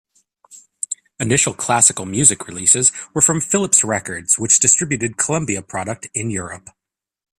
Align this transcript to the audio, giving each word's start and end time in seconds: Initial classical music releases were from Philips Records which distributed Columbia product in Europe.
Initial 1.19 1.53
classical 1.53 2.07
music 2.07 2.47
releases 2.47 2.91
were 3.13 3.21
from 3.21 3.39
Philips 3.39 3.83
Records 3.83 4.39
which 4.39 4.59
distributed 4.59 5.15
Columbia 5.19 5.61
product 5.61 6.07
in 6.15 6.31
Europe. 6.31 6.69